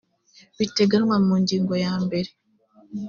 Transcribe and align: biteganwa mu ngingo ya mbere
biteganwa 0.59 1.15
mu 1.25 1.35
ngingo 1.41 1.73
ya 1.85 1.93
mbere 2.03 2.29